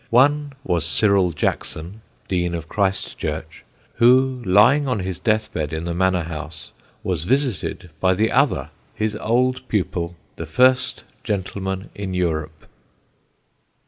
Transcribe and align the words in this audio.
One 0.09 0.53
was 0.63 0.83
Cyril 0.83 1.31
Jackson, 1.31 2.01
Dean 2.27 2.55
of 2.55 2.67
Christ 2.67 3.19
Church, 3.19 3.63
who, 3.97 4.41
lying 4.43 4.87
on 4.87 4.97
his 4.97 5.19
death 5.19 5.53
bed 5.53 5.71
in 5.71 5.83
the 5.85 5.93
Manor 5.93 6.23
House, 6.23 6.71
was 7.03 7.23
visited 7.23 7.91
by 7.99 8.15
the 8.15 8.31
other 8.31 8.71
his 8.95 9.15
old 9.17 9.61
pupil, 9.67 10.15
the 10.37 10.47
First 10.47 11.03
Gentleman 11.23 11.91
in 11.93 12.15
Europe. 12.15 12.65